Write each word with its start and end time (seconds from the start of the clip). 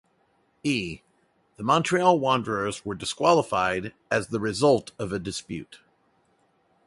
E. 0.63 1.01
The 1.57 1.63
Montreal 1.63 2.17
Wanderers 2.19 2.83
were 2.83 2.95
disqualified 2.95 3.93
as 4.09 4.29
the 4.29 4.39
result 4.39 4.93
of 4.97 5.13
a 5.13 5.19
dispute. 5.19 5.79